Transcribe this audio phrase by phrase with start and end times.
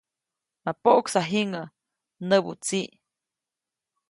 [0.63, 1.71] ‒ma poʼksa jiŋäʼ‒
[2.27, 2.89] näbu tsiʼ.